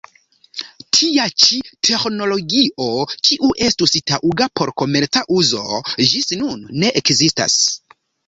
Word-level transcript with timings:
Tia 0.99 1.25
ĉi 1.43 1.57
teĥnologio, 1.89 2.87
kiu 3.29 3.51
estus 3.67 3.93
taŭga 4.11 4.47
por 4.61 4.73
komerca 4.83 5.23
uzo, 5.37 5.79
ĝis 6.13 6.33
nun 6.43 6.67
ne 6.85 6.93
ekzistas. 7.03 7.61